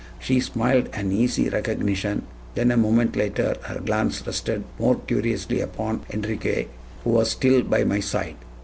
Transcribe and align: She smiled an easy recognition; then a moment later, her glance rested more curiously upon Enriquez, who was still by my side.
She 0.17 0.39
smiled 0.39 0.89
an 0.93 1.11
easy 1.11 1.47
recognition; 1.47 2.23
then 2.55 2.71
a 2.71 2.75
moment 2.75 3.15
later, 3.15 3.57
her 3.65 3.79
glance 3.79 4.25
rested 4.25 4.63
more 4.79 4.95
curiously 4.99 5.61
upon 5.61 6.01
Enriquez, 6.09 6.65
who 7.03 7.11
was 7.11 7.29
still 7.29 7.61
by 7.61 7.83
my 7.83 7.99
side. 7.99 8.37